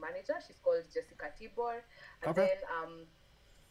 [0.00, 0.34] manager.
[0.46, 1.82] She's called Jessica Tibor.
[2.22, 2.48] And Okay.
[2.48, 3.06] then um,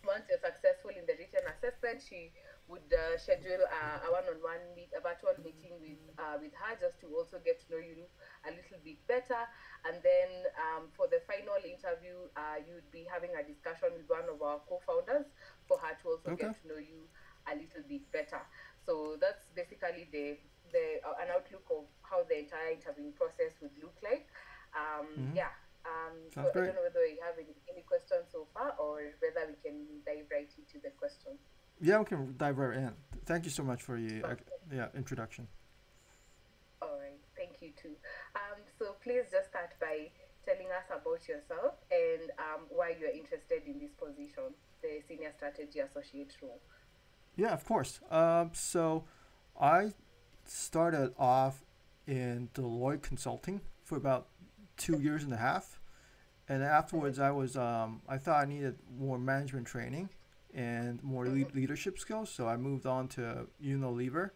[0.05, 2.31] once you're successful in the written assessment, she
[2.67, 6.99] would uh, schedule uh, a one-on-one meet, a virtual meeting with uh, with her just
[7.01, 8.07] to also get to know you
[8.45, 9.47] a little bit better.
[9.85, 14.07] And then um, for the final interview, uh, you would be having a discussion with
[14.07, 15.25] one of our co-founders
[15.67, 16.49] for her to also Okay.
[16.49, 17.09] get to know you
[17.47, 18.41] a little bit better.
[18.77, 20.37] So that's basically the
[20.71, 24.27] the uh, an outlook of how the entire interviewing process would look like.
[24.73, 25.51] Um, Yeah.
[25.89, 29.01] Um, so Sounds I don't know whether you have any, any questions so far or
[29.19, 31.39] whether we can dive right into the questions.
[31.81, 32.93] Yeah, we can dive right in.
[33.25, 34.35] Thank you so much for the uh,
[34.71, 35.47] yeah introduction.
[36.81, 37.95] All right, thank you too.
[38.35, 40.11] Um, so please just start by
[40.45, 45.79] telling us about yourself and um, why you're interested in this position, the senior strategy
[45.79, 46.59] associate role.
[47.35, 47.99] Yeah, of course.
[48.11, 49.05] Um, so
[49.59, 49.93] I
[50.45, 51.63] started off
[52.07, 54.27] in Deloitte Consulting for about
[54.77, 55.78] two years and a half,
[56.49, 60.09] and afterwards I was um, I thought I needed more management training
[60.53, 64.31] and more le- leadership skills, so I moved on to Unilever,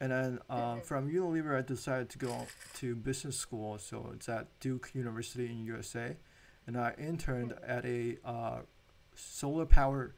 [0.00, 4.46] and then um, from Unilever I decided to go to business school, so it's at
[4.60, 6.16] Duke University in USA,
[6.68, 8.60] and I interned at a uh,
[9.16, 10.14] solar power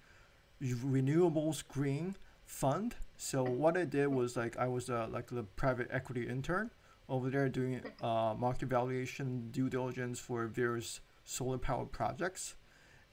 [0.63, 2.95] renewables green fund.
[3.17, 6.71] So what I did was like I was uh, like the private equity intern
[7.09, 12.57] over there doing uh, market valuation due diligence for various solar powered projects,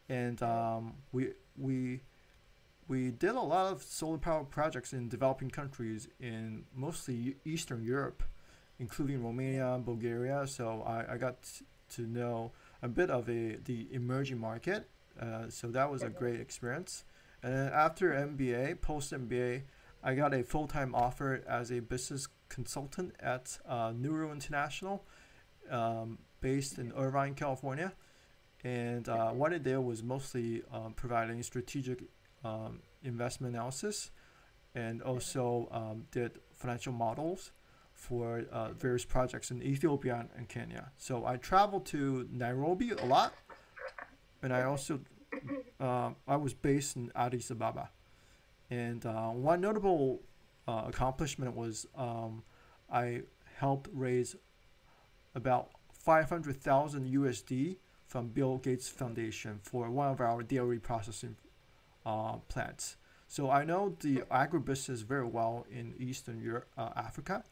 [0.08, 2.02] and um, we we
[2.88, 8.24] we did a lot of solar power projects in developing countries in mostly Eastern Europe,
[8.80, 10.48] including Romania, and Bulgaria.
[10.48, 11.38] So I, I got
[11.96, 14.90] to know a bit of a the emerging market.
[15.20, 17.04] Uh, so that was a great experience.
[17.44, 19.64] And then after MBA, post MBA,
[20.04, 25.06] I got a full time offer as a business consultant at uh, Nuru International,
[25.70, 27.94] um, based in Irvine, California.
[28.64, 32.04] And uh, what I did was mostly um, providing strategic
[32.44, 34.12] um, investment analysis
[34.76, 37.52] and also um, did financial models
[37.94, 40.92] for uh, various projects in Ethiopia and Kenya.
[40.98, 43.34] So I traveled to Nairobi a lot,
[44.42, 45.02] and I also
[45.80, 47.90] uh, I was based in Addis Ababa.
[48.70, 50.22] And uh, one notable
[50.68, 52.44] uh, accomplishment was um,
[52.92, 53.24] I
[53.58, 54.36] helped raise
[55.36, 57.78] about 500,000 USD
[58.08, 61.36] from Bill Gates Foundation for one of our dairy processing
[62.06, 62.96] uh, plants.
[63.28, 67.44] So I know the agribusiness very well in Eastern Europe, uh, Africa,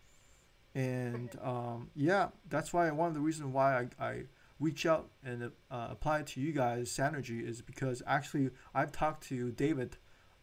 [0.73, 4.23] and um, yeah, that's why one of the reasons why I, I
[4.59, 9.51] reach out and uh, apply to you guys, Sanergy, is because actually I've talked to
[9.51, 9.97] David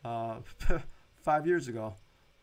[0.04, 0.36] uh,
[1.22, 1.94] five years ago.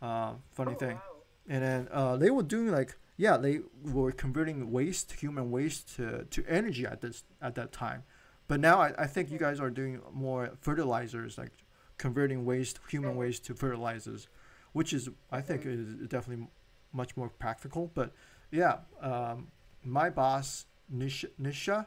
[0.02, 1.02] Uh, funny Oh, thing, wow.
[1.48, 6.26] and then uh, they were doing like yeah, they were converting waste, human waste, to,
[6.32, 8.02] to energy at this at that time.
[8.48, 11.52] But now I, I think you guys are doing more fertilizers, like
[12.00, 14.28] converting waste, human waste to fertilizers,
[14.74, 16.48] which is I think is definitely
[16.94, 17.92] much more practical.
[17.94, 18.12] But
[18.50, 19.50] yeah, um,
[19.84, 21.86] my boss Nisha, Nisha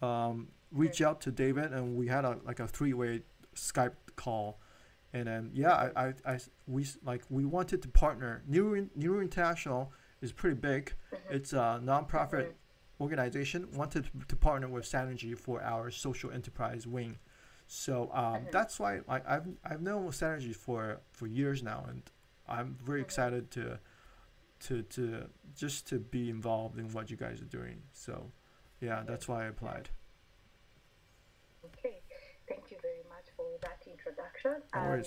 [0.00, 3.22] um, reached out to David, and we had a like a three way
[3.56, 4.60] Skype call.
[5.12, 6.38] And then yeah, I, I, I
[6.68, 8.44] we like we wanted to partner.
[8.48, 10.92] Nuru Nuru International is pretty big.
[11.30, 12.52] It's a nonprofit
[13.00, 13.68] organization.
[13.74, 17.18] Wanted to, partner with Sanergy for our social enterprise wing.
[17.66, 22.02] So um, that's why I, I've I've known Sanergy for for years now, and
[22.48, 23.78] I'm very excited to
[24.60, 27.82] to to just to be involved in what you guys are doing.
[27.92, 28.30] So
[28.80, 29.90] yeah, that's why I applied.
[31.64, 32.00] Okay,
[32.48, 34.62] thank you very much for that introduction.
[34.74, 35.02] No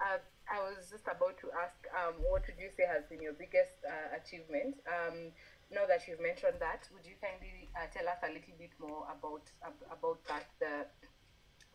[0.00, 0.18] uh,
[0.54, 3.74] I was just about to ask, um, what would you say has been your biggest
[3.82, 4.76] uh, achievement?
[4.86, 5.34] Um,
[5.70, 9.02] now that you've mentioned that, would you kindly uh, tell us a little bit more
[9.10, 10.74] about ab- about that the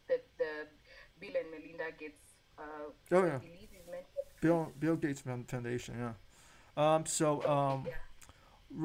[0.07, 0.51] the, the
[1.19, 2.35] Bill and Melinda Gates?
[2.57, 3.37] Uh, Oh, I yeah.
[3.37, 4.27] believe is mentioned.
[4.41, 5.95] Bill Bill Gates Foundation.
[5.99, 6.13] Yeah.
[6.95, 7.93] Um, so um, Yeah.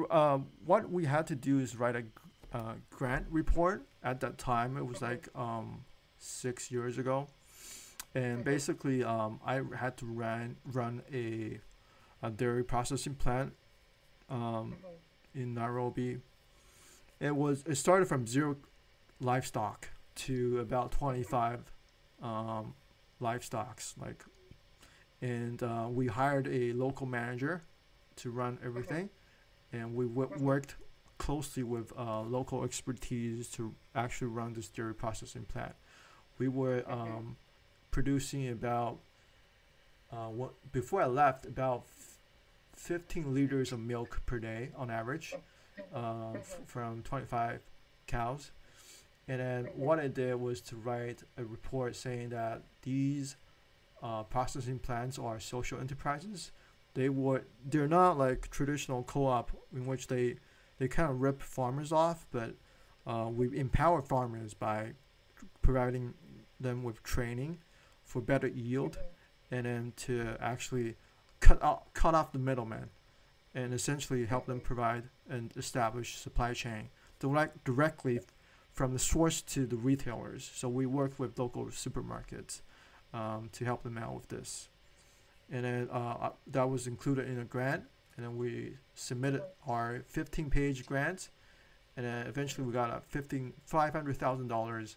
[0.09, 2.03] r- uh, what we had to do is write a
[2.53, 3.85] uh, grant report.
[4.03, 5.85] At that time, it was like um,
[6.17, 7.27] six years ago,
[8.15, 11.59] and basically um, I had to run run a,
[12.25, 13.53] a dairy processing plant
[14.29, 14.75] um,
[15.35, 16.19] in Nairobi.
[17.19, 18.55] It was it started from zero
[19.19, 21.59] livestock to about twenty five
[22.21, 22.73] um,
[23.21, 24.23] livestocks like
[25.21, 27.63] and uh, we hired a local manager
[28.17, 29.09] to run everything.
[29.73, 30.75] And we w- worked
[31.17, 35.73] closely with uh, local expertise to actually run this dairy processing plant.
[36.37, 37.37] We were um,
[37.95, 38.97] producing about
[40.11, 42.17] uh, what before i left about f-
[42.73, 45.33] 15 liters of milk per day on average
[45.93, 46.33] uh,
[46.65, 47.61] from 25
[48.05, 48.51] cows
[49.29, 53.37] And then what I did was to write a report saying that these
[54.03, 56.51] uh, processing plants are social enterprises.
[56.95, 60.35] They were they're not like traditional co-op in which they
[60.79, 62.51] they kind of rip farmers off, but
[63.07, 64.79] uh, we empower farmers by
[65.61, 66.13] providing
[66.59, 67.59] them with training
[68.15, 68.97] for better yield
[69.51, 70.95] and then to actually
[71.41, 72.89] cut out, cut off the middleman
[73.53, 76.87] and essentially help them provide and establish supply chain
[77.19, 78.21] direct, directly
[78.71, 80.49] from the source to the retailers.
[80.55, 82.61] So we work with local supermarkets
[83.13, 84.69] um, to help them out with this.
[85.51, 87.83] And then uh, uh that was included in a grant,
[88.15, 91.27] and then we submitted our 15 page grant,
[91.97, 94.95] and then eventually we got a 15 $500,000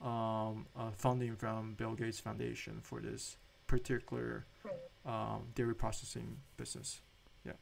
[0.00, 3.36] um, uh, funding from Bill Gates Foundation for this
[3.66, 4.46] particular
[5.06, 7.00] um, dairy processing business.
[7.44, 7.52] Yeah.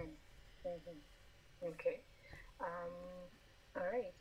[0.00, 0.68] Mm-hmm.
[0.68, 1.68] Mm-hmm.
[1.68, 2.00] Okay.
[2.60, 2.92] Um,
[3.76, 4.12] all right.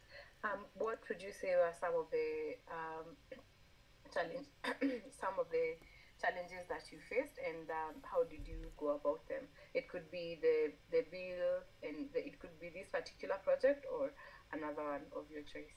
[0.43, 3.39] Um, what would you say were some of the um,
[4.13, 4.45] challenge,
[5.21, 5.75] some of the
[6.21, 9.49] challenges that you faced, and um, how did you go about them?
[9.73, 14.11] It could be the the bill, and the, it could be this particular project or
[14.53, 15.73] another one of your choice.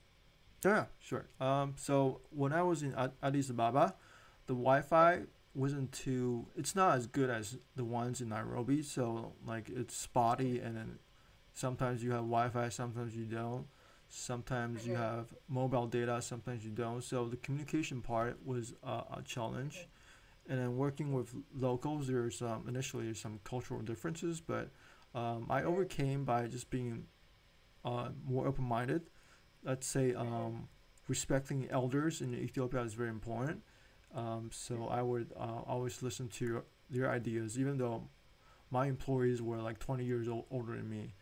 [0.65, 1.27] Yeah, sure.
[1.41, 3.95] Um, so when I was in Addis Ababa,
[4.47, 5.23] the Wi-Fi
[5.55, 6.47] wasn't too.
[6.57, 8.83] It's not as good as the ones in Nairobi.
[8.83, 10.99] So like it's spotty, and then
[11.55, 13.67] sometimes you have Wi-Fi, sometimes you don't.
[14.11, 17.05] Sometimes you have mobile data, sometimes you don't.
[17.05, 19.87] So the communication part was uh, a challenge.
[20.49, 24.71] And then working with locals, there's um, initially some cultural differences, but
[25.15, 27.05] um, I overcame by just being
[27.85, 29.03] uh, more open-minded.
[29.65, 30.69] Let's say um,
[31.09, 33.63] respecting elders in Ethiopia is very important.
[34.15, 38.05] Um, so I would uh, always listen to their ideas, even though
[38.71, 41.15] my employees were like 20 years old, older than me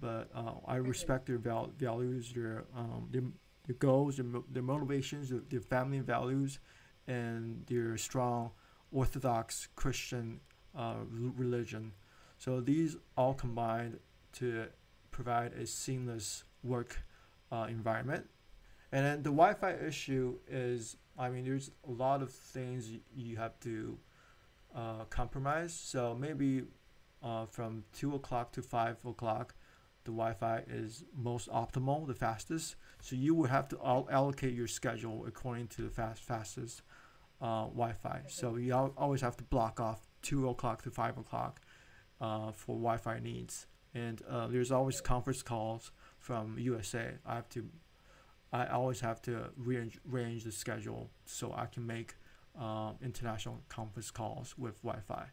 [0.00, 3.22] but uh, I respect their val- values, their um, their,
[3.66, 6.58] their goals, their, mo- their motivations, their, their family values,
[7.06, 8.50] and their strong
[8.92, 10.40] Orthodox Christian
[10.76, 11.92] uh, religion.
[12.38, 13.98] So these all combined
[14.34, 14.66] to
[15.10, 17.02] provide a seamless work
[17.54, 18.26] uh, environment.
[18.92, 23.58] And then the Wi-Fi issue is, I mean, there's a lot of things you, have
[23.60, 23.98] to
[24.74, 25.72] uh, compromise.
[25.72, 26.62] So maybe
[27.22, 29.54] uh, from two o'clock to five o'clock,
[30.04, 32.76] the Wi-Fi is most optimal, the fastest.
[33.00, 36.82] So you would have to all allocate your schedule according to the fast fastest
[37.40, 38.22] uh, Wi-Fi.
[38.28, 41.60] So you al- always have to block off two o'clock to five o'clock
[42.20, 43.66] uh, for Wi-Fi needs.
[43.94, 45.90] And uh, there's always conference calls
[46.24, 47.10] from USA.
[47.26, 47.68] I have to,
[48.50, 52.14] I always have to rearrange, the schedule so I can make
[52.58, 55.26] um, international conference calls with Wi-Fi.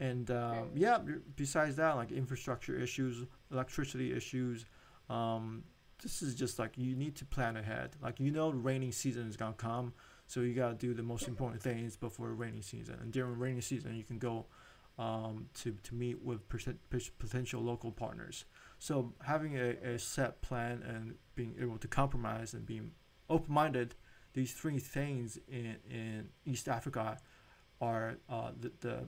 [0.00, 0.98] And um, yeah,
[1.36, 4.64] besides that, like infrastructure issues, electricity issues,
[5.10, 5.64] um,
[6.02, 7.90] this is just like you need to plan ahead.
[8.02, 9.92] Like you know, the rainy season is gonna come,
[10.26, 12.96] so you gotta do the most important things before rainy season.
[13.02, 14.46] And during rainy season, you can go
[14.98, 16.40] um, to to meet with
[17.18, 18.44] potential local partners.
[18.78, 22.92] So having a, a set plan and being able to compromise and being
[23.28, 23.94] open minded,
[24.34, 27.18] these three things in in East Africa
[27.80, 28.98] are uh, the the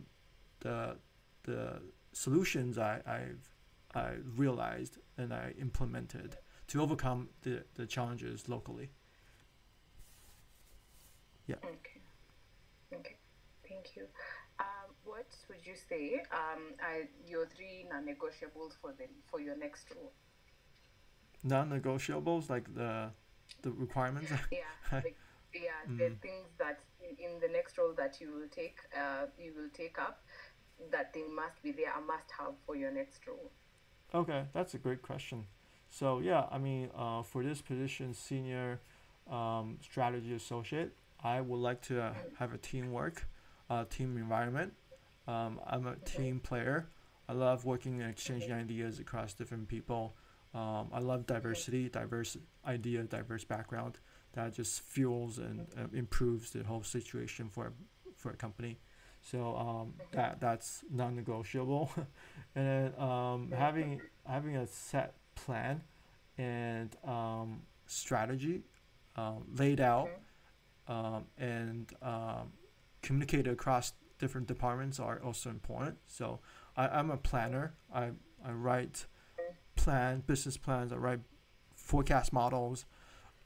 [0.61, 0.97] the
[1.45, 1.83] the
[2.13, 3.49] solutions I, I've
[3.95, 6.37] I realized and I implemented
[6.69, 8.91] to overcome the, the challenges locally.
[11.47, 11.57] Yeah.
[11.65, 12.01] Okay.
[12.95, 13.17] Okay.
[13.67, 14.07] Thank you.
[15.29, 20.13] What would you say um, are your three non-negotiables for the for your next role?
[21.45, 23.11] Non-negotiables, like the
[23.63, 24.31] the requirements.
[24.51, 24.59] yeah.
[24.93, 25.17] Like,
[25.55, 25.81] yeah.
[25.89, 25.99] Mm.
[25.99, 29.71] The things that in, in the next role that you will take, uh, you will
[29.73, 30.23] take up
[30.91, 33.51] that they must be there, a must have for your next role?
[34.15, 35.47] Okay, that's a great question.
[35.91, 38.81] So yeah, I mean, uh, for this position, senior
[39.31, 40.93] um, strategy associate,
[41.23, 43.27] I would like to uh, have a teamwork,
[43.69, 44.73] uh, team environment.
[45.29, 46.89] Um, I'm a team player.
[47.29, 50.17] I love working and exchanging ideas across different people.
[50.55, 54.01] Um, I love diversity, diverse idea, diverse background.
[54.33, 57.75] That just fuels and uh, improves the whole situation for
[58.17, 58.79] for a company.
[59.21, 61.91] So um, that that's non-negotiable,
[62.55, 65.83] and then um, having having a set plan
[66.39, 68.63] and um, strategy
[69.17, 70.09] um, laid out
[70.87, 72.53] um, and um,
[73.03, 75.99] communicated across different departments are also important.
[76.07, 76.41] So
[76.77, 77.75] I, I'm a planner.
[77.95, 78.11] I,
[78.45, 79.07] I write
[79.77, 80.93] plan business plans.
[80.93, 81.21] I write
[81.75, 82.85] forecast models.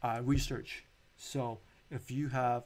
[0.02, 0.84] I research.
[1.16, 1.60] So
[1.90, 2.64] if you have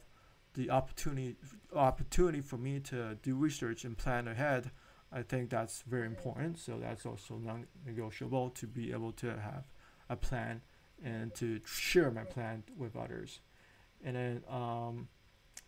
[0.53, 1.35] the opportunity
[1.75, 4.71] opportunity for me to do research and plan ahead,
[5.11, 6.57] I think that's very important.
[6.57, 9.65] So that's also non-negotiable to be able to have
[10.09, 10.61] a plan
[11.03, 13.39] and to share my plan with others.
[14.03, 15.09] And then, um,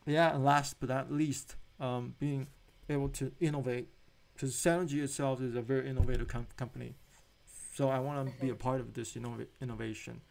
[0.06, 2.48] yeah, and last but not least, um, being
[2.90, 3.88] able to innovate,
[4.34, 6.96] because Sanergy itself is a very innovative com- company.
[7.76, 10.22] So I want to be a part of this innov- innovation.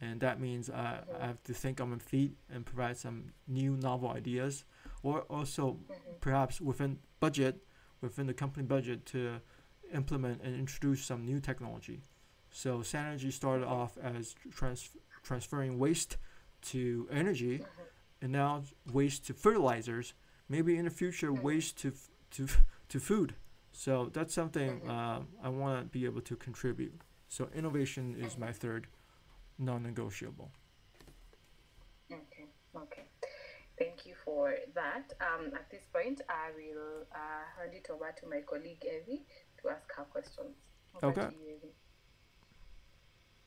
[0.00, 3.76] And that means I, I have to think on my feet and provide some new
[3.76, 4.64] novel ideas,
[5.02, 5.78] or also
[6.20, 7.64] perhaps within budget,
[8.02, 9.40] within the company budget to
[9.94, 12.02] implement and introduce some new technology.
[12.50, 14.90] So Sanergy started off as trans-
[15.22, 16.18] transferring waste
[16.62, 17.62] to energy,
[18.20, 18.62] and now
[18.92, 20.14] waste to fertilizers.
[20.48, 21.92] Maybe in the future, waste to
[22.32, 22.46] to
[22.88, 23.34] to food.
[23.72, 26.94] So that's something uh, I want to be able to contribute.
[27.28, 28.86] So innovation is my third
[29.58, 30.50] non-negotiable.
[32.10, 33.04] Okay, okay.
[33.78, 35.12] Thank you for that.
[35.20, 39.24] Um, at this point, I will uh, hand it over to my colleague Evie
[39.60, 40.56] to ask her questions.
[41.02, 41.28] Over Okay.
[41.28, 41.74] to you, Evie.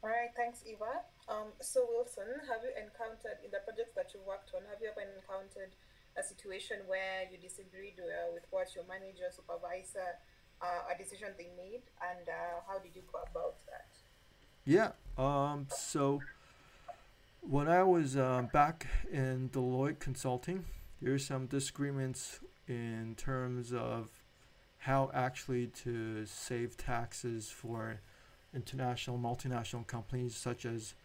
[0.04, 1.02] All right, thanks, Eva.
[1.28, 4.62] Um, so Wilson, have you encountered in the projects that you worked on?
[4.70, 5.74] Have you ever encountered
[6.20, 10.20] a situation where you disagreed uh, with what your manager, supervisor,
[10.62, 13.88] uh, a decision they made, and uh, how did you go about that?
[14.66, 14.92] Yeah.
[15.18, 15.68] Um.
[15.70, 16.22] So
[17.42, 20.66] when I was uh, back in Deloitte Consulting,
[21.02, 24.10] there's some disagreements in terms of
[24.80, 28.02] how actually to save taxes for
[28.54, 30.96] international multinational companies such as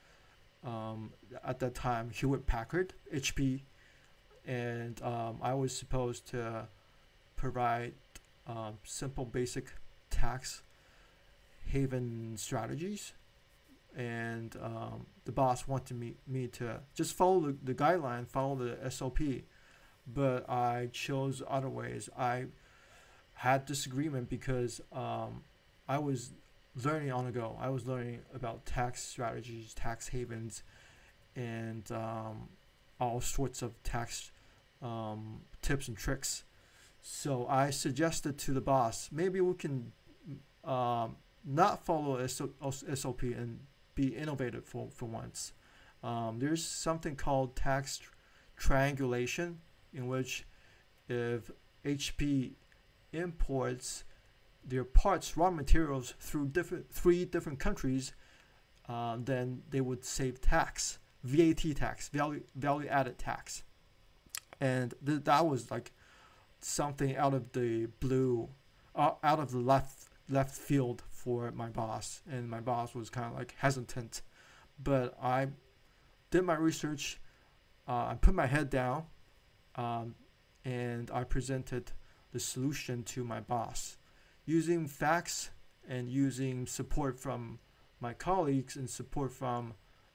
[0.65, 1.13] um,
[1.45, 3.63] at that time Hewlett Packard, HP,
[4.47, 6.67] and um, I was supposed to
[7.37, 7.95] provide
[8.47, 9.73] um, simple basic
[10.11, 10.63] tax
[11.67, 13.13] haven strategies
[13.97, 18.91] and um, the boss wanted me, me to just follow the, the guideline, follow the
[18.91, 19.19] SOP,
[20.13, 22.09] but I chose other ways.
[22.19, 22.47] I
[23.35, 25.43] had disagreement because um,
[25.89, 26.31] I was
[26.83, 27.57] learning on the go.
[27.61, 30.63] I was learning about tax strategies, tax havens,
[31.37, 32.49] and um,
[33.01, 34.33] all sorts of tax
[34.85, 36.45] um, tips and tricks.
[37.03, 39.93] So I suggested to the boss, maybe we can
[40.63, 43.61] um, not follow SOP and
[43.95, 45.53] be innovative for, for once.
[46.03, 48.01] Um, there's something called tax
[48.57, 49.61] triangulation,
[49.93, 50.47] in which
[51.09, 51.51] if
[51.85, 52.53] HP
[53.13, 54.05] imports
[54.67, 58.13] their parts, raw materials through different three different countries,
[58.89, 63.63] uh, then they would save tax, VAT tax, value value added tax,
[64.65, 65.93] and th- that was like
[66.61, 68.49] something out of the blue,
[68.95, 73.27] uh, out of the left left field for my boss, and my boss was kind
[73.31, 74.23] of like hesitant,
[74.83, 75.49] but I
[76.31, 77.21] did my research,
[77.87, 79.05] uh, I put my head down,
[79.77, 80.15] um,
[80.65, 81.93] and I presented
[82.33, 83.99] the solution to my boss,
[84.47, 85.51] using facts
[85.87, 87.59] and using support from
[88.01, 89.75] my colleagues and support from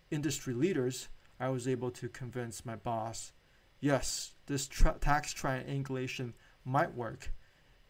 [0.10, 1.08] industry leaders.
[1.39, 3.32] I was able to convince my boss,
[3.79, 6.33] yes, this tra- tax triangulation
[6.65, 7.31] might work,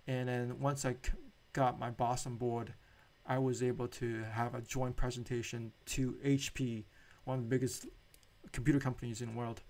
[0.08, 0.96] and then once I
[1.54, 2.74] got my boss on board,
[3.26, 6.86] I was able to have a joint presentation to HP,
[7.26, 7.86] one of the biggest
[8.52, 9.62] computer companies in the world,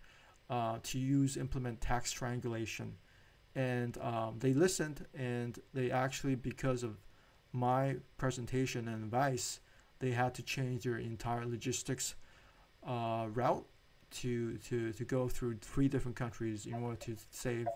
[0.49, 2.95] uh, to use implement tax triangulation.
[3.55, 6.97] And um, they listened, and they actually, because of
[7.51, 9.59] my presentation and advice,
[9.99, 12.15] they had to change their entire logistics
[12.88, 13.65] uh, route
[14.12, 17.68] to, to, to go through three different countries in order to save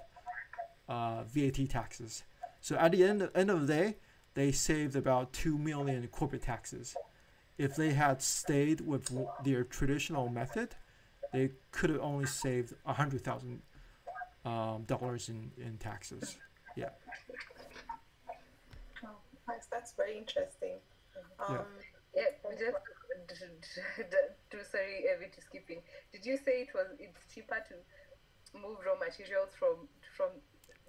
[0.90, 2.24] uh, VAT taxes.
[2.62, 3.96] So at the end, end of the day,
[4.36, 6.96] they saved about 2 million in corporate taxes.
[7.58, 9.12] If they had stayed with
[9.44, 10.76] their traditional method,
[11.32, 13.62] they could have only saved 100,000
[14.46, 16.38] um, dollars in, in taxes.
[16.76, 16.90] Yeah.
[19.04, 19.10] Oh,
[19.48, 19.68] nice.
[19.72, 20.78] That's very interesting.
[21.48, 21.60] Um,
[22.16, 22.78] Yeah, we just
[23.28, 25.82] to sorry, Evie, to skipping.
[26.12, 27.76] Did you say it was it's cheaper to
[28.60, 30.30] move raw materials from from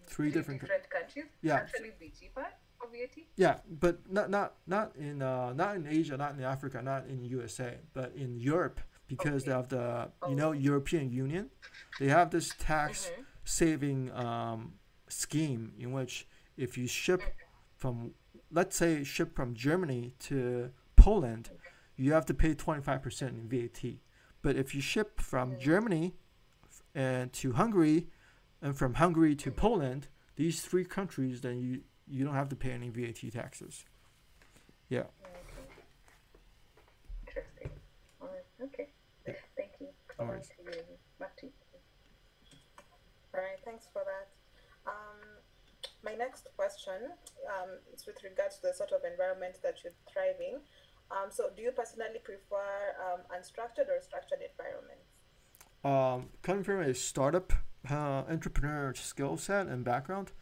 [0.06, 1.24] Three different co- countries?
[1.42, 1.56] Yeah.
[1.56, 2.46] actually be cheaper
[2.92, 3.16] VAT.
[3.36, 7.24] Yeah, but not not not in uh, not in Asia, not in Africa, not in
[7.24, 9.52] USA, but in Europe because Okay.
[9.52, 10.40] of the you Oh.
[10.40, 11.50] know European Union,
[11.98, 13.24] they have this tax Mhm.
[13.44, 14.74] saving um,
[15.08, 16.26] scheme in which
[16.56, 17.22] if you ship
[17.76, 18.14] from
[18.50, 21.50] let's say ship from Germany to Poland,
[21.96, 23.98] you have to pay twenty five percent in VAT.
[24.42, 26.14] But if you ship from Germany
[26.94, 28.08] and to Hungary,
[28.60, 32.70] and from Hungary to Poland, these three countries, then you you don't have to pay
[32.72, 33.84] any VAT taxes.
[34.88, 35.04] Yeah.
[37.26, 37.70] Interesting.
[38.20, 38.64] All right.
[38.64, 38.88] Okay.
[39.56, 39.88] Thank you.
[40.18, 40.98] No Back to you, Evie.
[41.18, 41.52] Back to you.
[43.34, 44.30] All right, thanks for that.
[44.86, 45.42] Um,
[46.04, 47.10] my next question
[47.50, 50.60] um, is with regards to the sort of environment that you're thriving.
[51.10, 55.04] Um, so, do you personally prefer um, unstructured or structured environments?
[55.84, 57.52] Um, coming from a startup
[57.90, 60.32] uh, entrepreneur skill set and background,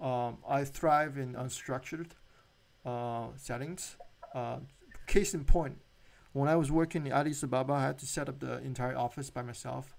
[0.00, 2.10] um, I thrive in unstructured
[2.86, 3.96] uh, settings.
[4.34, 4.58] Uh,
[5.06, 5.78] case in point,
[6.32, 9.28] when I was working in Addis Ababa, I had to set up the entire office
[9.28, 9.94] by myself,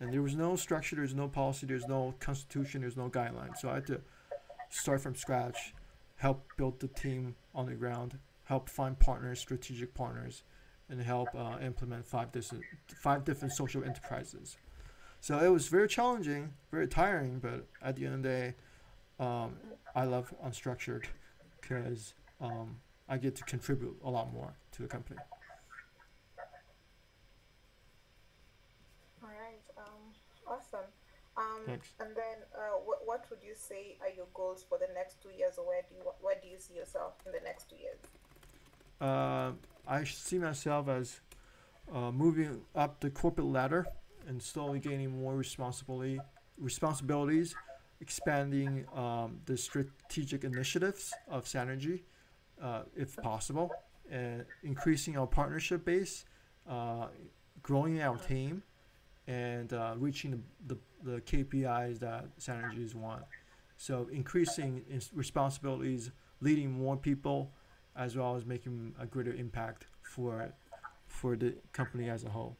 [0.00, 3.58] and there was no structure, there's no policy, there's no constitution, there's no guidelines.
[3.58, 4.00] So I had to
[4.70, 5.74] start from scratch,
[6.16, 10.42] help build the team on the ground, help find partners, strategic partners,
[10.88, 12.64] and help uh, implement five different
[13.02, 14.56] five different social enterprises.
[15.20, 18.54] So it was very challenging, very tiring, but at the end of the day,
[19.18, 19.56] um,
[19.94, 21.04] I love unstructured
[21.60, 22.76] because um,
[23.08, 25.18] I get to contribute a lot more to the company.
[29.22, 29.62] All right.
[29.76, 30.14] Um,
[30.46, 30.86] awesome.
[31.36, 31.88] Um, Thanks.
[32.00, 35.30] and then, uh, what, what would you say are your goals for the next two
[35.36, 37.98] years, or where do you where do you see yourself in the next two years?
[39.00, 39.52] Uh,
[39.86, 41.20] I see myself as
[41.92, 43.86] uh, moving up the corporate ladder
[44.26, 46.20] and slowly gaining more responsibility,
[46.58, 47.54] responsibilities,
[48.00, 52.02] expanding um, the strategic initiatives of Sanergy,
[52.60, 53.70] uh, if possible,
[54.10, 56.24] and increasing our partnership base,
[56.68, 57.06] uh,
[57.62, 58.62] growing our team,
[59.26, 60.30] and uh, reaching
[60.66, 63.22] the, the, the KPIs that Sanergy's want.
[63.76, 66.10] So increasing responsibilities,
[66.40, 67.52] leading more people,
[67.96, 70.52] as well as making a greater impact for
[71.06, 72.56] for the company as a whole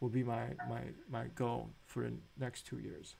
[0.00, 3.14] will be my my, my goal for the next two years.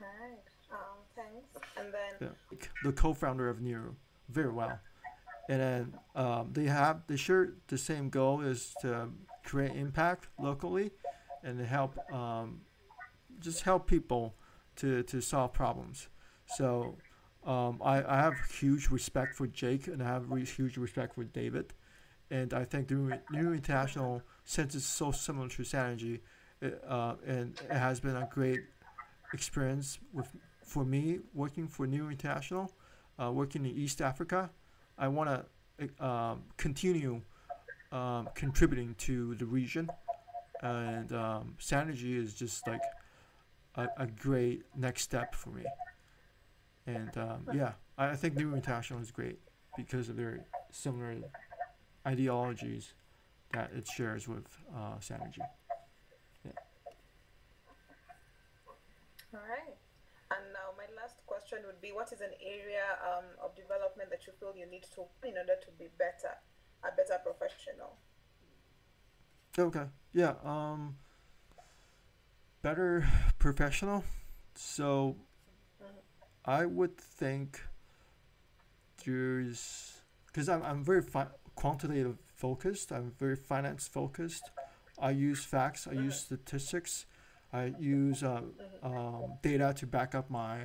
[0.00, 0.38] All right.
[0.70, 0.78] Um,
[1.16, 1.68] thanks.
[1.78, 2.58] And then, Yeah.
[2.82, 3.94] The co-founder of Nuru,
[4.28, 4.78] very well,
[5.48, 9.08] and then um, they have they share the same goal is to
[9.44, 10.90] create impact locally,
[11.42, 12.60] and to help um,
[13.40, 14.34] just help people
[14.76, 16.08] to to solve problems.
[16.46, 16.96] So
[17.44, 21.24] um, I, I have huge respect for Jake and I have re- huge respect for
[21.24, 21.74] David.
[22.30, 26.20] And I think the Nuru International, since it's so similar to Sanergy,
[26.60, 28.60] it, uh, and it has been a great
[29.32, 30.28] experience with
[30.62, 32.72] for me working for Nuru International,
[33.22, 34.50] uh, working in East Africa.
[34.96, 35.44] I want
[35.78, 37.20] to um, continue
[37.92, 39.90] um, contributing to the region,
[40.62, 42.80] and um, Sanergy is just like
[43.76, 45.64] a, a great next step for me.
[46.86, 49.38] And um, yeah, I I think Nuru International is great
[49.76, 51.16] because of their similar
[52.06, 52.92] ideologies
[53.52, 55.40] that it shares with uh, Sanergy.
[59.34, 59.76] all right.
[60.30, 64.26] And now, my last question would be: What is an area um, of development that
[64.26, 66.34] you feel you need to in order to be better,
[66.82, 67.96] a better professional?
[69.58, 69.86] Okay.
[70.12, 70.34] Yeah.
[70.44, 70.96] Um.
[72.62, 73.06] Better
[73.38, 74.04] professional.
[74.54, 75.16] So,
[76.44, 77.62] I would think
[79.04, 81.02] there's because I'm I'm very
[81.54, 82.92] quantitative focused.
[82.92, 84.50] I'm very finance focused.
[84.98, 85.86] I use facts.
[85.90, 87.06] I use statistics.
[87.52, 88.42] I use uh,
[88.82, 90.58] um, data to back up my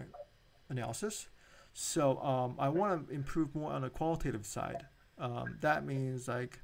[0.70, 1.28] analysis.
[1.74, 4.86] So um, I want to improve more on the qualitative side.
[5.18, 6.60] Um, that means like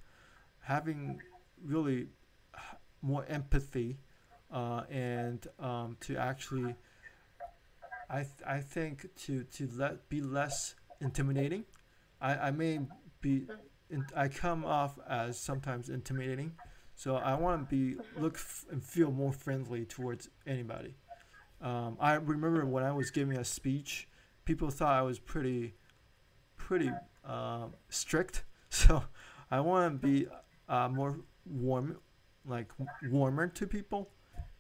[0.62, 1.22] having
[1.64, 2.08] really
[3.02, 3.98] more empathy
[4.52, 6.76] uh, and um, to actually
[8.10, 11.66] I, th- I think to, to let be less intimidating.
[12.22, 12.80] I, I may
[13.22, 13.46] be
[13.90, 16.54] in, I come off as sometimes intimidating.
[16.96, 20.96] So I want to be look f- and feel more friendly towards anybody.
[21.62, 24.08] Um, I remember when I was giving a speech
[24.46, 25.74] people thought I was pretty
[26.58, 26.92] pretty
[27.26, 28.44] um, strict.
[28.72, 29.02] So
[29.52, 30.28] I want to be
[30.68, 31.96] uh, more warm
[32.46, 32.68] like
[33.10, 34.10] warmer to people.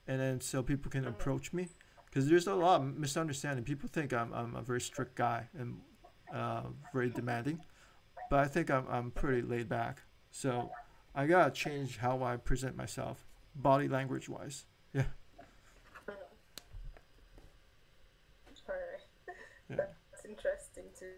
[0.07, 1.67] And then so people can approach me
[2.15, 3.65] because there's a lot of misunderstanding.
[3.65, 5.81] People think I'm, I'm a very strict guy and
[6.33, 6.61] uh,
[6.93, 7.59] very demanding,
[8.29, 10.01] but I think I'm, I'm pretty laid back.
[10.31, 10.71] So
[11.13, 14.63] I gotta change how I present myself, body language wise.
[14.93, 15.03] Yeah,
[16.07, 16.15] All
[18.69, 19.35] right.
[19.69, 19.77] Yeah.
[19.77, 21.17] That's interesting too.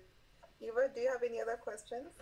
[0.62, 2.14] Eva, do you have any other questions?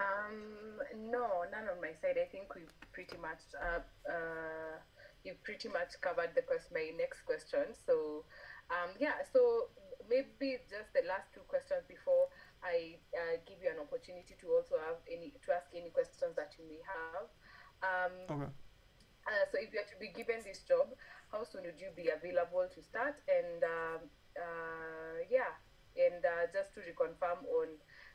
[0.00, 2.18] Um, no, none on my side.
[2.20, 3.78] I think we've pretty much uh,
[4.10, 4.76] uh,
[5.24, 7.72] you've pretty much covered the quest my next question.
[7.72, 8.24] So
[8.70, 9.72] um, yeah, so
[10.08, 12.28] maybe just the last two questions before
[12.62, 16.56] I uh, give you an opportunity to also have any to ask any questions that
[16.60, 17.28] you may have.
[17.84, 18.50] Um, okay.
[19.28, 20.92] uh, so if you are to be given this job,
[21.32, 23.20] how soon would you be available to start?
[23.28, 24.00] And um,
[24.36, 25.52] uh, yeah,
[25.96, 27.68] and uh, just to reconfirm on,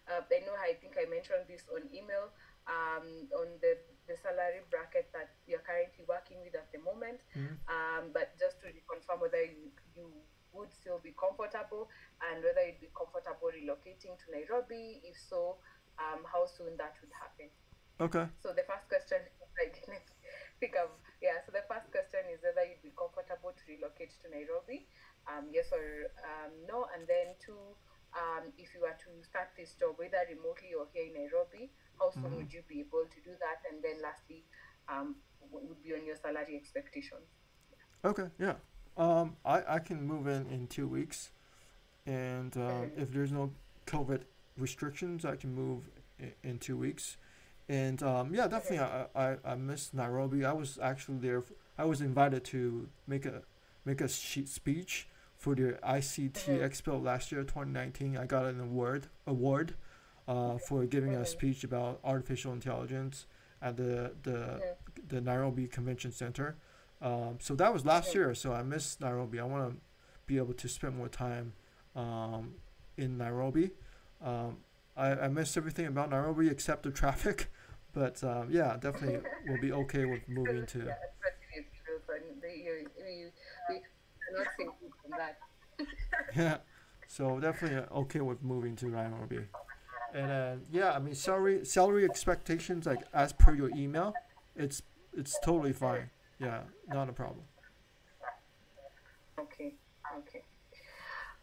[0.09, 2.33] uh, I know I think I mentioned this on email
[2.67, 3.77] um, on the,
[4.09, 7.21] the salary bracket that you're currently working with at the moment.
[7.37, 7.55] Mhm.
[7.69, 10.09] Um, but just to reconfirm whether you, you
[10.51, 11.87] would still be comfortable
[12.25, 15.01] and whether you'd be comfortable relocating to Nairobi.
[15.05, 15.61] If so,
[16.01, 17.49] um, how soon that would happen.
[18.01, 18.25] Okay.
[18.41, 19.21] So the first question,
[19.61, 20.15] like, let me
[20.59, 20.89] think of
[21.21, 21.37] yeah.
[21.45, 24.87] So the first question is whether you'd be comfortable to relocate to Nairobi,
[25.27, 27.59] um, yes or um, no, and then two,
[28.13, 31.69] um, if you were to start this job, whether remotely or here in Nairobi,
[31.99, 33.61] how soon would you be able to do that?
[33.71, 34.43] And then lastly,
[34.87, 35.15] um,
[35.51, 37.27] what would be on your salary expectations?
[38.03, 38.29] Okay.
[38.39, 38.55] Yeah.
[38.97, 41.31] Um, I I can move in in two weeks,
[42.05, 42.97] and um, Mhm.
[43.01, 43.51] if there's no
[43.85, 44.23] COVID
[44.57, 47.17] restrictions, I can move in, in two weeks.
[47.69, 50.43] And um, yeah, definitely, I, I I miss Nairobi.
[50.43, 51.39] I was actually there.
[51.39, 53.43] f- I was invited to make a
[53.85, 55.07] make a speech
[55.39, 56.59] for the ICT.
[56.59, 58.17] Expo last year, 2019.
[58.17, 59.73] I got an award award
[60.27, 63.25] uh, for giving a speech about artificial intelligence
[63.61, 64.75] at the the
[65.07, 66.57] the Nairobi Convention Center.
[67.01, 68.35] Um, so that was last year.
[68.35, 69.39] So I miss Nairobi.
[69.39, 69.77] I want to
[70.27, 71.53] be able to spend more time
[71.95, 72.55] um,
[72.97, 73.71] in Nairobi.
[74.21, 74.57] Um,
[74.97, 77.49] I, I miss everything about Nairobi except the traffic.
[77.91, 80.93] But um, yeah, definitely will be okay with moving to.
[84.31, 85.87] Yeah, especially if you so you, you, we cannot say
[86.27, 86.35] from that.
[86.35, 86.57] Yeah,
[87.07, 89.39] so definitely uh, okay with moving to Nairobi.
[90.13, 94.13] And uh, yeah, I mean salary salary expectations like as per your email,
[94.55, 94.81] it's
[95.15, 96.09] it's totally fine.
[96.39, 97.45] Yeah, not a problem.
[99.39, 99.75] Okay,
[100.17, 100.43] okay.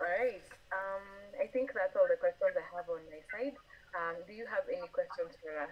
[0.00, 0.42] All right.
[0.72, 1.02] Um,
[1.42, 3.56] I think that's all the questions I have on my side.
[3.94, 5.70] Um, do you have any questions for us?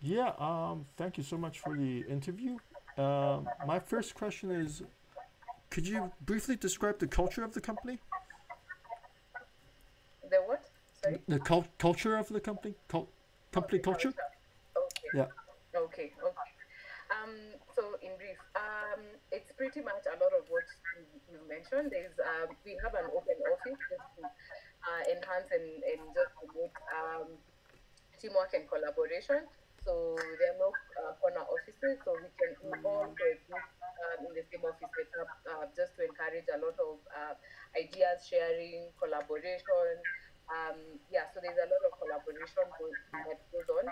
[0.00, 2.56] Yeah, um, thank you so much for the interview.
[2.96, 4.82] Um, my first question is,
[5.70, 7.98] could you briefly describe the culture of the company?
[10.28, 10.62] The what?
[11.02, 11.18] Sorry.
[11.28, 12.74] The cul- culture of the company?
[12.88, 13.08] Cul-
[13.52, 14.08] company culture?
[14.76, 15.08] Okay.
[15.14, 15.26] Yeah.
[15.74, 16.12] Okay.
[16.22, 16.50] Okay.
[17.10, 17.34] Um,
[17.74, 19.02] so in brief, um,
[19.32, 20.62] it's pretty much a lot of what
[20.94, 21.02] you,
[21.34, 21.90] you mentioned.
[21.90, 26.74] There's um, we have an open office just to uh, enhance and, and just promote
[26.94, 27.26] um,
[28.22, 29.46] teamwork and collaboration.
[29.82, 30.70] So there are no
[31.02, 33.50] uh, corner offices, so we can we all coexist
[34.06, 37.34] um, in the same office setup uh, just to encourage a lot of uh,
[37.74, 39.98] ideas sharing, collaboration.
[40.52, 40.76] Um,
[41.08, 42.92] yeah, so there's a lot of collaboration go-
[43.24, 43.86] that goes on.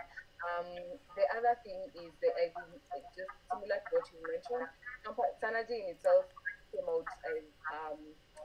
[0.45, 0.69] Um,
[1.17, 4.69] the other thing is that I think it's just similar to what you mentioned.
[5.09, 6.29] Campa- Sanergy in itself
[6.71, 7.99] came out as um,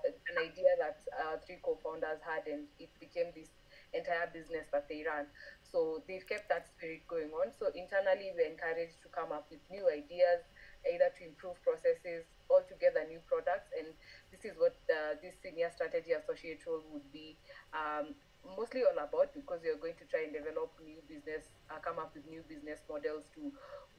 [0.08, 3.50] an idea that uh, three co-founders had, and it became this
[3.94, 5.30] entire business that they run.
[5.62, 7.54] So they've kept that spirit going on.
[7.58, 10.42] So internally, we're encouraged to come up with new ideas,
[10.86, 13.86] either to improve processes, altogether new products, and
[14.34, 17.38] this is what uh, this senior strategy associate role would be
[17.74, 18.14] um,
[18.58, 22.12] mostly all about because you're going to try and develop new business, uh, come up
[22.14, 23.50] with new business models to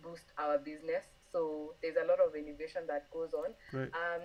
[0.05, 1.03] boost our business.
[1.33, 3.51] So there's a lot of innovation that goes on.
[3.73, 3.91] Great.
[3.91, 4.23] Um,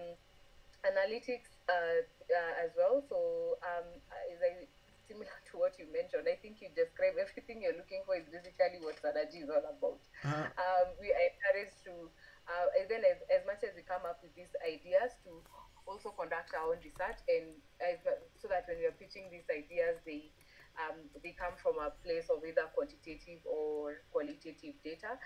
[0.85, 3.01] analytics uh, uh, as well.
[3.09, 3.87] So um,
[4.27, 4.67] is a,
[5.07, 6.27] similar to what you mentioned.
[6.29, 10.03] I think you describe everything you're looking for is basically what strategy is all about.
[10.21, 12.11] Uh, Um, we are encouraged to,
[12.45, 15.41] uh, even as, as much as we come up with these ideas, to
[15.89, 17.97] also conduct our own research and as,
[18.37, 20.29] so that when we are pitching these ideas, they
[20.77, 25.17] um, they come from a place of either quantitative or qualitative data.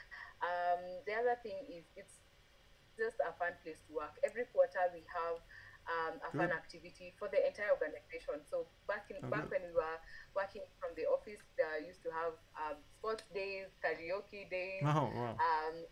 [0.41, 2.23] Um, the other thing is it's
[2.97, 4.15] just a fun place to work.
[4.23, 5.37] Every quarter we have
[5.87, 8.43] um, a fun activity for the entire organization.
[8.45, 9.99] So back in Oh, back when we were
[10.35, 14.91] working from the office, they used to have um, sports days, karaoke days.
[14.91, 15.41] oh wow.
[15.41, 15.85] Um,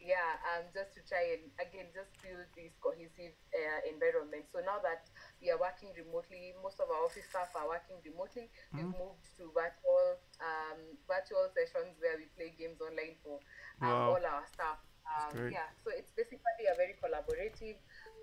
[0.00, 4.46] yeah, um, just to try and again just build this cohesive uh, environment.
[4.50, 5.08] So now that
[5.40, 8.50] we are working remotely, most of our office staff are working remotely.
[8.76, 8.92] We've Mhm.
[8.92, 13.40] moved to virtual um, virtual sessions where we play games online for
[13.82, 14.06] um, Wow.
[14.06, 14.78] all our staff.
[15.06, 16.75] Um, yeah, so it's basically a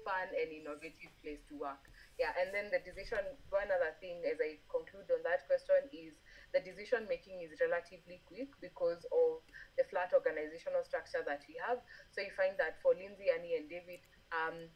[0.04, 1.82] fun, and innovative place to work.
[2.20, 3.24] Yeah, and then the decision.
[3.50, 6.14] One other thing, as I conclude on that question, is
[6.54, 9.42] the decision making is relatively quick because of
[9.76, 11.82] the flat organizational structure that we have.
[12.14, 14.70] So you find that for Lindsay, Annie, and David, um,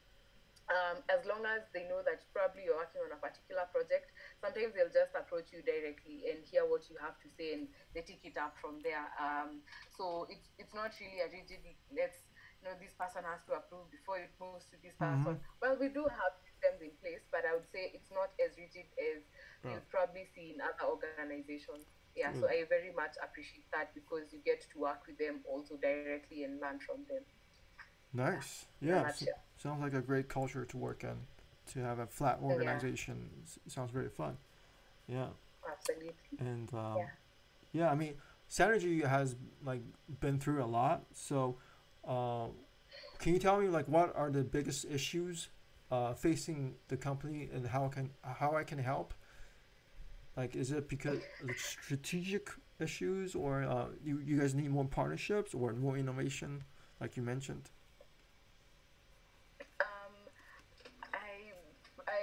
[0.68, 4.12] um, as long as they know that probably you're working on a particular project,
[4.44, 8.04] sometimes they'll just approach you directly and hear what you have to say, and they
[8.04, 9.08] take it up from there.
[9.16, 9.64] Um,
[9.96, 11.64] so it's it's not really a rigid.
[11.96, 12.27] Let's
[12.62, 15.40] you know this person has to approve before it moves to this person.
[15.62, 18.88] Well, we do have systems in place, but I would say it's not as rigid
[18.98, 19.22] as
[19.64, 19.74] Yeah.
[19.78, 21.86] you'd probably see in other organizations.
[22.16, 25.78] Yeah, so I very much appreciate that because you get to work with them also
[25.78, 27.22] directly and learn from them.
[28.14, 28.66] Nice.
[28.82, 29.04] Yeah.
[29.04, 29.40] s- nutshell.
[29.58, 31.28] sounds like a great culture to work in.
[31.74, 34.38] To have a flat organization s- sounds very fun.
[35.08, 35.28] Yeah.
[35.70, 36.40] Absolutely.
[36.40, 37.10] And um, Yeah.
[37.74, 37.92] yeah.
[37.92, 38.16] I mean,
[38.50, 39.82] Sanergy has like
[40.20, 41.06] been through a lot.
[41.14, 41.60] So,
[42.08, 42.48] uh,
[43.20, 45.50] can you tell me like what are the biggest issues
[45.92, 49.14] uh, facing the company and how can how I can help?
[50.38, 51.20] Like, is it because
[51.56, 56.64] strategic issues, or uh, you you guys need more partnerships or more innovation,
[57.02, 57.72] like you mentioned?
[59.82, 60.14] Um,
[61.14, 61.54] I,
[62.08, 62.20] I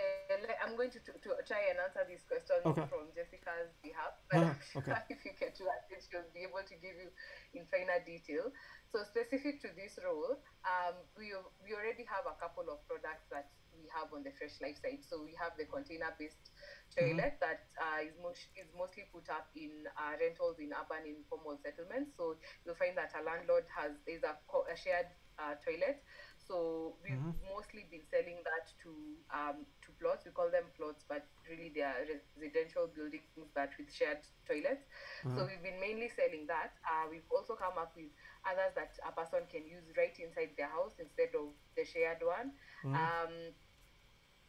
[0.64, 2.88] I'm going to, to, to try and answer this question Okay.
[2.88, 4.96] from Jessica's behalf, but Uh-huh, sure okay.
[5.10, 7.10] if you get to her, she'll be able to give you
[7.54, 8.50] in finer detail.
[8.94, 13.42] So specific to this role, um, we, we already have a couple of products that
[13.74, 15.02] we have on the Fresh Life side.
[15.02, 16.50] So we have the container-based
[16.94, 21.58] toilet that uh, is, most, is mostly put up in uh, rentals in urban informal
[21.58, 22.14] settlements.
[22.16, 25.10] So you'll find that a landlord has is a, co- a shared
[25.42, 25.98] uh, toilet.
[26.46, 28.92] So we've mostly been selling that to
[29.32, 30.28] um, to plots.
[30.28, 31.96] We call them plots, but really they are
[32.36, 33.24] residential buildings
[33.56, 34.84] but with shared toilets.
[35.24, 36.76] So we've been mainly selling that.
[36.84, 38.12] Uh, we've also come up with
[38.44, 41.48] others that a person can use right inside their house instead of
[41.80, 42.52] the shared one.
[42.92, 43.32] Um,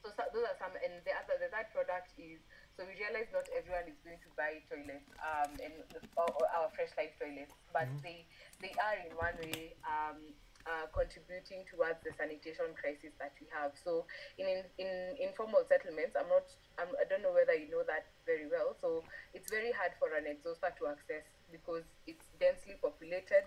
[0.03, 2.43] so, so those are some, and the other, the third product is
[2.75, 5.79] so we realize not everyone is going to buy toilets um, and
[6.19, 8.27] or, or our fresh life toilets, but they
[8.59, 10.19] they are in one way um,
[10.65, 13.73] uh, contributing towards the sanitation crisis that we have.
[13.77, 14.05] So
[14.37, 14.89] in in, in
[15.21, 16.45] informal settlements, I'm not
[16.77, 18.73] I'm, I don't know whether you know that very well.
[18.81, 23.45] So it's very hard for an exhauster to access because it's densely populated.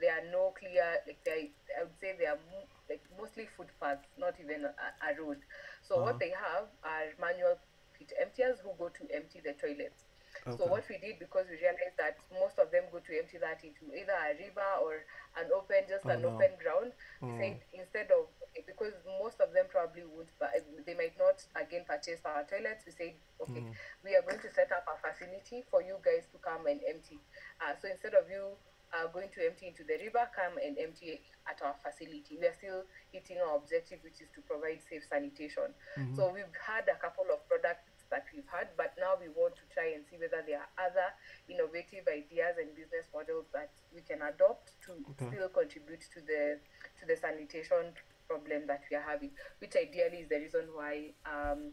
[0.00, 4.08] There are no clear like there I would say they are mo- like mostly footpaths,
[4.18, 5.38] not even a, a road.
[5.82, 7.60] So what they have are manual
[7.96, 10.04] pit emptiers who go to empty the toilets.
[10.48, 13.62] So what we did because we realized that most of them go to empty that
[13.64, 15.04] into either a river or
[15.36, 16.24] an open, just Oh, an no.
[16.24, 16.92] open ground.
[17.26, 17.36] We Oh.
[17.36, 18.28] said instead of
[18.66, 20.50] because most of them probably won't, but
[20.86, 22.80] they might not again purchase our toilets.
[22.80, 23.76] We said okay, Mm.
[23.96, 27.20] we are going to set up a facility for you guys to come and empty.
[27.60, 28.58] Uh, so instead of you
[28.92, 32.36] uh, going to empty into the river, come and empty at our facility.
[32.38, 35.74] We are still hitting our objective, which is to provide safe sanitation.
[36.12, 39.66] So we've had a couple of products that we've had, but now we want to
[39.74, 41.10] try and see whether there are other
[41.50, 45.26] innovative ideas and business models that we can adopt to Okay.
[45.26, 46.62] still contribute to the
[47.00, 47.92] to the sanitation
[48.28, 51.72] problem that we are having, which ideally is the reason why um,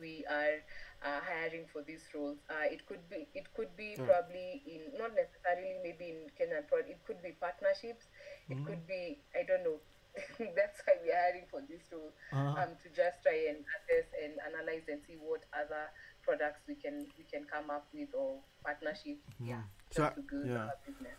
[0.00, 0.60] we are
[1.02, 2.38] uh, hiring for these roles.
[2.50, 4.04] Uh, it could be it could be Yeah.
[4.04, 6.84] probably in not necessarily maybe in Kenyan prod.
[6.88, 8.06] It could be partnerships.
[8.48, 9.80] It could be I don't know.
[10.56, 12.62] That's why we are hiring for this role Uh-huh.
[12.62, 15.84] um, to just try and assess and analyze and see what other
[16.22, 19.22] products we can we can come up with or partnerships.
[19.40, 20.68] Yeah, So, just to build yeah.
[20.86, 21.18] business.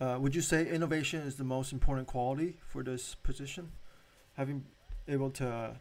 [0.00, 3.72] Uh, would you say innovation is the most important quality for this position?
[4.36, 4.64] Having
[5.08, 5.76] able to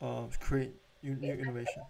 [0.00, 1.82] uh, create new, new innovation.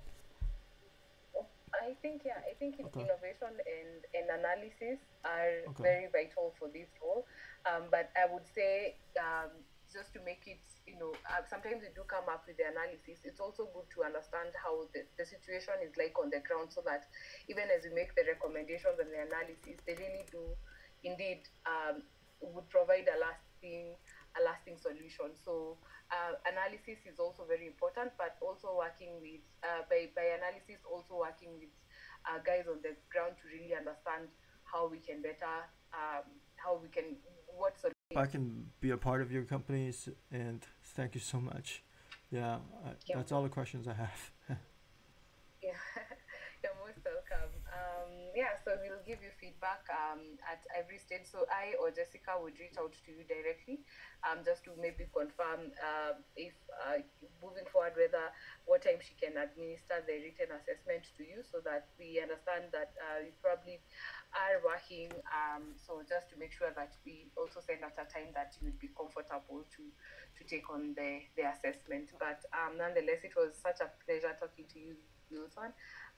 [1.81, 3.01] I think yeah, I think Okay.
[3.01, 5.83] innovation and, and analysis are Okay.
[5.83, 7.25] very vital for this role.
[7.67, 9.51] Um, but I would say um,
[9.93, 13.25] just to make it, you know, uh, sometimes we do come up with the analysis.
[13.25, 16.85] It's also good to understand how the, the situation is like on the ground, so
[16.85, 17.09] that
[17.49, 20.45] even as we make the recommendations and the analysis, they really do
[21.05, 22.05] indeed um,
[22.41, 23.97] would provide a lasting
[24.37, 25.35] a lasting solution.
[25.35, 25.81] So
[26.13, 31.21] uh, analysis is also very important, but also working with uh, by by analysis, also
[31.25, 31.73] working with
[32.29, 34.29] uh, guys on the ground to really understand
[34.69, 35.65] how we can better
[35.97, 36.29] um,
[36.61, 37.17] how we can
[37.59, 38.17] what solutions.
[38.17, 40.65] I can be a part of your companies, and
[40.97, 41.83] thank you so much.
[42.31, 43.17] Yeah, I, Yeah.
[43.17, 44.31] that's all the questions I have.
[45.61, 45.75] Yeah,
[46.63, 47.51] you're most welcome.
[47.67, 51.27] Um, yeah, so we'll give you feedback um, at every stage.
[51.27, 53.83] So I or Jessica would reach out to you directly,
[54.23, 57.03] um, just to maybe confirm uh, if uh,
[57.43, 58.31] moving forward whether
[58.71, 62.95] what time she can administer the written assessment to you, so that we understand that
[63.03, 63.83] uh, you probably
[64.35, 65.13] are working.
[65.33, 68.69] Um, so just to make sure that we also send at a time that you
[68.69, 69.83] would be comfortable to
[70.39, 72.13] to take on the the assessment.
[72.19, 74.97] But um, nonetheless, it was such a pleasure talking to you.
[75.31, 75.73] Wilson.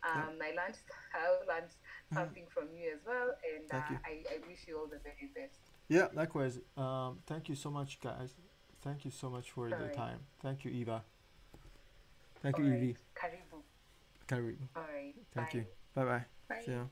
[0.07, 0.79] Um, I learned
[1.15, 1.71] I learned
[2.15, 3.99] something from you as well, and uh, you.
[4.05, 5.59] I, I wish you all the very best.
[5.89, 6.59] Yeah, likewise.
[6.77, 8.35] Um, thank you so much, guys.
[8.83, 9.95] Thank you so much for the Alright.
[9.95, 10.21] time.
[10.41, 11.03] Thank you, Eva.
[12.43, 12.79] Thank you, Alright.
[12.83, 12.97] Evie.
[13.15, 13.61] Karibu.
[14.29, 14.57] Karibu.
[14.77, 15.15] All right.
[15.35, 15.59] Thank Bye.
[15.59, 15.67] you.
[15.95, 16.25] Bye bye.
[16.49, 16.63] Bye.
[16.65, 16.85] See ya.